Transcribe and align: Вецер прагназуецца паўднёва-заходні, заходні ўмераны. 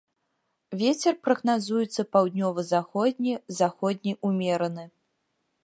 Вецер 0.81 1.13
прагназуецца 1.27 2.01
паўднёва-заходні, 2.15 3.33
заходні 3.61 4.13
ўмераны. 4.31 4.85